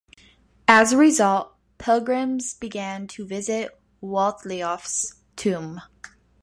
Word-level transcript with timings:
As 0.67 0.91
a 0.91 0.97
result, 0.97 1.53
pilgrims 1.77 2.55
began 2.55 3.05
to 3.09 3.23
visit 3.23 3.79
Waltheof's 4.01 5.13
tomb. 5.35 5.79